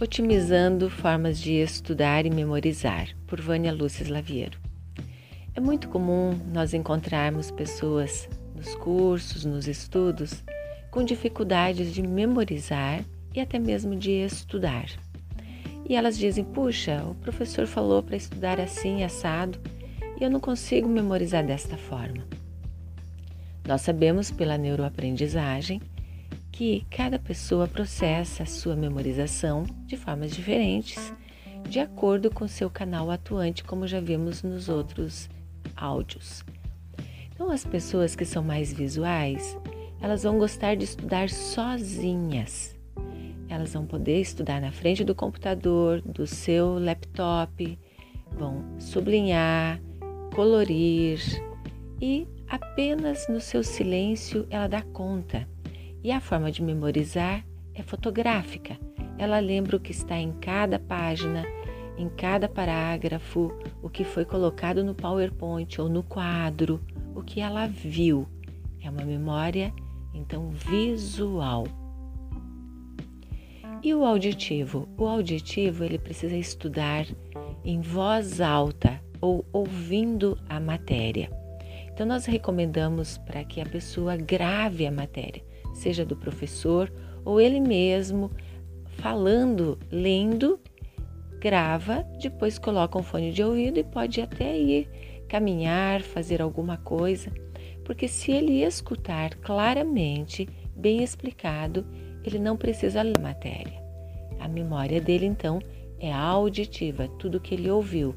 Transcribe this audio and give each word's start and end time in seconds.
Otimizando 0.00 0.88
formas 0.88 1.40
de 1.40 1.54
estudar 1.54 2.24
e 2.24 2.30
memorizar, 2.30 3.08
por 3.26 3.40
Vânia 3.40 3.72
Lúcia 3.72 4.06
Laviero. 4.08 4.56
É 5.56 5.60
muito 5.60 5.88
comum 5.88 6.38
nós 6.52 6.72
encontrarmos 6.72 7.50
pessoas 7.50 8.28
nos 8.54 8.76
cursos, 8.76 9.44
nos 9.44 9.66
estudos, 9.66 10.44
com 10.92 11.04
dificuldades 11.04 11.92
de 11.92 12.00
memorizar 12.00 13.04
e 13.34 13.40
até 13.40 13.58
mesmo 13.58 13.96
de 13.96 14.12
estudar. 14.12 14.86
E 15.88 15.96
elas 15.96 16.16
dizem: 16.16 16.44
puxa, 16.44 17.02
o 17.02 17.16
professor 17.16 17.66
falou 17.66 18.00
para 18.00 18.14
estudar 18.14 18.60
assim, 18.60 19.02
assado, 19.02 19.58
e 20.20 20.22
eu 20.22 20.30
não 20.30 20.38
consigo 20.38 20.88
memorizar 20.88 21.44
desta 21.44 21.76
forma. 21.76 22.24
Nós 23.66 23.80
sabemos 23.80 24.30
pela 24.30 24.56
neuroaprendizagem 24.56 25.82
que 26.58 26.84
cada 26.90 27.20
pessoa 27.20 27.68
processa 27.68 28.42
a 28.42 28.46
sua 28.46 28.74
memorização 28.74 29.62
de 29.86 29.96
formas 29.96 30.32
diferentes, 30.32 31.14
de 31.68 31.78
acordo 31.78 32.32
com 32.32 32.48
seu 32.48 32.68
canal 32.68 33.12
atuante, 33.12 33.62
como 33.62 33.86
já 33.86 34.00
vimos 34.00 34.42
nos 34.42 34.68
outros 34.68 35.30
áudios. 35.76 36.44
Então, 37.32 37.48
as 37.48 37.64
pessoas 37.64 38.16
que 38.16 38.24
são 38.24 38.42
mais 38.42 38.72
visuais, 38.72 39.56
elas 40.00 40.24
vão 40.24 40.36
gostar 40.36 40.74
de 40.74 40.82
estudar 40.82 41.30
sozinhas. 41.30 42.76
Elas 43.48 43.72
vão 43.72 43.86
poder 43.86 44.20
estudar 44.20 44.60
na 44.60 44.72
frente 44.72 45.04
do 45.04 45.14
computador, 45.14 46.02
do 46.02 46.26
seu 46.26 46.76
laptop, 46.80 47.78
vão 48.32 48.64
sublinhar, 48.80 49.80
colorir 50.34 51.20
e 52.02 52.26
apenas 52.48 53.28
no 53.28 53.40
seu 53.40 53.62
silêncio 53.62 54.44
ela 54.50 54.66
dá 54.66 54.82
conta 54.82 55.46
e 56.02 56.10
a 56.12 56.20
forma 56.20 56.50
de 56.50 56.62
memorizar 56.62 57.44
é 57.74 57.82
fotográfica. 57.82 58.78
Ela 59.18 59.38
lembra 59.40 59.76
o 59.76 59.80
que 59.80 59.90
está 59.90 60.16
em 60.16 60.32
cada 60.32 60.78
página, 60.78 61.44
em 61.96 62.08
cada 62.08 62.48
parágrafo, 62.48 63.52
o 63.82 63.90
que 63.90 64.04
foi 64.04 64.24
colocado 64.24 64.84
no 64.84 64.94
PowerPoint 64.94 65.80
ou 65.80 65.88
no 65.88 66.02
quadro, 66.02 66.80
o 67.14 67.22
que 67.22 67.40
ela 67.40 67.66
viu. 67.66 68.26
É 68.80 68.88
uma 68.88 69.04
memória, 69.04 69.72
então, 70.14 70.50
visual. 70.50 71.66
E 73.82 73.94
o 73.94 74.04
auditivo? 74.04 74.88
O 74.96 75.06
auditivo 75.06 75.84
ele 75.84 75.98
precisa 75.98 76.36
estudar 76.36 77.06
em 77.64 77.80
voz 77.80 78.40
alta 78.40 79.00
ou 79.20 79.44
ouvindo 79.52 80.38
a 80.48 80.60
matéria. 80.60 81.30
Então, 81.92 82.06
nós 82.06 82.24
recomendamos 82.26 83.18
para 83.18 83.42
que 83.44 83.60
a 83.60 83.66
pessoa 83.66 84.16
grave 84.16 84.86
a 84.86 84.92
matéria 84.92 85.42
seja 85.78 86.04
do 86.04 86.16
professor 86.16 86.92
ou 87.24 87.40
ele 87.40 87.60
mesmo 87.60 88.30
falando, 88.98 89.78
lendo, 89.90 90.58
grava, 91.38 92.04
depois 92.20 92.58
coloca 92.58 92.98
um 92.98 93.02
fone 93.02 93.32
de 93.32 93.42
ouvido 93.42 93.78
e 93.78 93.84
pode 93.84 94.20
até 94.20 94.58
ir 94.58 94.88
caminhar, 95.28 96.02
fazer 96.02 96.42
alguma 96.42 96.76
coisa, 96.76 97.30
porque 97.84 98.08
se 98.08 98.32
ele 98.32 98.62
escutar 98.64 99.34
claramente, 99.36 100.48
bem 100.74 101.02
explicado, 101.02 101.86
ele 102.24 102.38
não 102.38 102.56
precisa 102.56 103.02
ler 103.02 103.18
a 103.18 103.22
matéria. 103.22 103.82
A 104.40 104.48
memória 104.48 105.00
dele 105.00 105.26
então 105.26 105.60
é 105.98 106.12
auditiva, 106.12 107.08
tudo 107.18 107.40
que 107.40 107.54
ele 107.54 107.70
ouviu. 107.70 108.14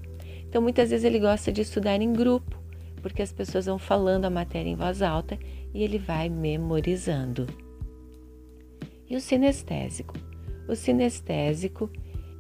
Então 0.47 0.61
muitas 0.61 0.89
vezes 0.89 1.03
ele 1.03 1.19
gosta 1.19 1.51
de 1.51 1.61
estudar 1.61 2.01
em 2.01 2.13
grupo, 2.13 2.60
porque 3.01 3.21
as 3.21 3.31
pessoas 3.31 3.65
vão 3.65 3.77
falando 3.77 4.25
a 4.25 4.29
matéria 4.29 4.69
em 4.69 4.75
voz 4.75 5.01
alta 5.01 5.37
e 5.73 5.83
ele 5.83 5.97
vai 5.97 6.29
memorizando. 6.29 7.47
E 9.09 9.15
o 9.15 9.21
sinestésico? 9.21 10.13
O 10.67 10.75
sinestésico, 10.75 11.89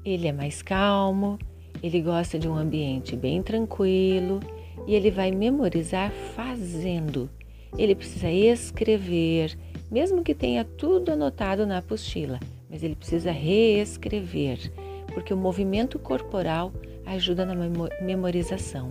ele 0.05 0.27
é 0.27 0.31
mais 0.31 0.61
calmo, 0.61 1.37
ele 1.83 2.01
gosta 2.01 2.37
de 2.37 2.47
um 2.47 2.55
ambiente 2.55 3.15
bem 3.15 3.41
tranquilo 3.41 4.39
e 4.87 4.95
ele 4.95 5.11
vai 5.11 5.31
memorizar 5.31 6.11
fazendo. 6.35 7.29
Ele 7.77 7.95
precisa 7.95 8.29
escrever, 8.29 9.57
mesmo 9.89 10.23
que 10.23 10.35
tenha 10.35 10.63
tudo 10.63 11.11
anotado 11.11 11.65
na 11.65 11.79
apostila, 11.79 12.39
mas 12.69 12.83
ele 12.83 12.95
precisa 12.95 13.31
reescrever, 13.31 14.71
porque 15.13 15.33
o 15.33 15.37
movimento 15.37 15.97
corporal 15.97 16.71
ajuda 17.05 17.45
na 17.45 17.53
memorização. 18.01 18.89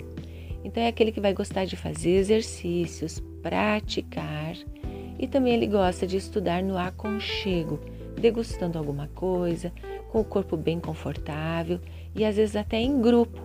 Então 0.65 0.83
é 0.83 0.89
aquele 0.89 1.13
que 1.13 1.21
vai 1.21 1.33
gostar 1.33 1.65
de 1.65 1.77
fazer 1.77 2.11
exercícios, 2.11 3.21
praticar 3.43 4.55
e 5.19 5.27
também 5.27 5.55
ele 5.55 5.67
gosta 5.67 6.07
de 6.07 6.17
estudar 6.17 6.63
no 6.63 6.79
aconchego, 6.79 7.79
degustando 8.19 8.79
alguma 8.79 9.09
coisa, 9.09 9.73
com 10.11 10.21
o 10.21 10.25
corpo 10.25 10.57
bem 10.57 10.81
confortável 10.81 11.81
e 12.15 12.25
às 12.25 12.37
vezes 12.37 12.57
até 12.57 12.79
em 12.79 13.01
grupo, 13.01 13.41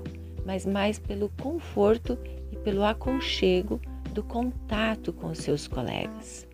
mas 0.45 0.65
mais 0.65 0.99
pelo 0.99 1.29
conforto 1.41 2.17
e 2.51 2.55
pelo 2.57 2.83
aconchego 2.83 3.79
do 4.13 4.23
contato 4.23 5.11
com 5.11 5.27
os 5.27 5.39
seus 5.39 5.67
colegas. 5.67 6.47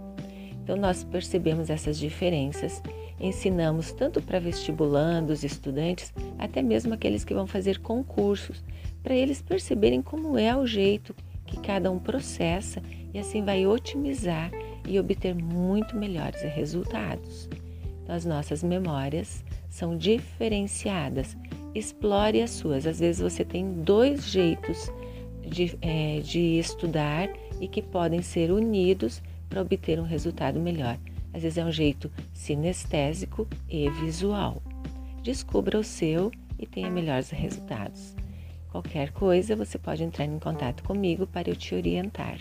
Então 0.64 0.76
nós 0.76 1.04
percebemos 1.04 1.70
essas 1.70 1.98
diferenças, 1.98 2.82
ensinamos 3.20 3.92
tanto 3.92 4.22
para 4.22 4.40
vestibulandos, 4.40 5.44
estudantes, 5.44 6.14
até 6.40 6.62
mesmo 6.62 6.94
aqueles 6.94 7.24
que 7.24 7.34
vão 7.34 7.46
fazer 7.46 7.80
concursos, 7.80 8.64
para 9.04 9.16
eles 9.16 9.42
perceberem 9.42 10.02
como 10.02 10.38
é 10.38 10.56
o 10.56 10.66
jeito 10.66 11.16
que 11.46 11.60
cada 11.60 11.92
um 11.92 12.00
processa 12.00 12.82
e 13.14 13.20
assim 13.20 13.44
vai 13.44 13.66
otimizar 13.66 14.52
e 14.88 15.00
obter 15.00 15.36
muito 15.36 15.96
melhores 15.96 16.42
resultados. 16.42 17.50
Então, 18.04 18.16
as 18.16 18.26
nossas 18.26 18.64
memórias 18.64 19.44
são 19.70 19.98
diferenciadas. 19.98 21.38
Explore 21.74 22.42
as 22.42 22.52
suas. 22.52 22.86
Às 22.86 23.00
vezes 23.00 23.22
você 23.22 23.46
tem 23.46 23.72
dois 23.84 24.30
jeitos 24.30 24.92
de, 25.48 25.78
é, 25.82 26.20
de 26.20 26.60
estudar 26.60 27.30
e 27.60 27.68
que 27.68 27.82
podem 27.82 28.22
ser 28.22 28.52
unidos 28.52 29.22
para 29.50 29.62
obter 29.62 30.00
um 30.00 30.04
resultado 30.04 30.60
melhor. 30.60 30.98
Às 31.34 31.44
vezes 31.44 31.58
é 31.58 31.66
um 31.66 31.72
jeito 31.72 32.12
sinestésico 32.34 33.48
e 33.70 33.90
visual. 33.90 34.62
Descubra 35.24 35.80
o 35.80 35.84
seu 35.84 36.32
e 36.58 36.66
tenha 36.66 36.90
melhores 36.90 37.30
resultados. 37.30 38.21
Qualquer 38.72 39.12
coisa, 39.12 39.54
você 39.54 39.78
pode 39.78 40.02
entrar 40.02 40.24
em 40.24 40.40
contato 40.40 40.82
comigo 40.84 41.28
para 41.28 41.50
eu 41.50 41.56
te 41.58 41.76
orientar. 41.76 42.40